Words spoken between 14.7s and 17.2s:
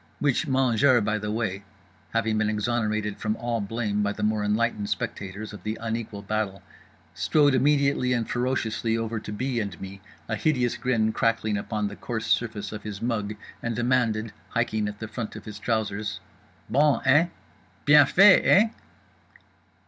at the front of his trousers— "_Bon,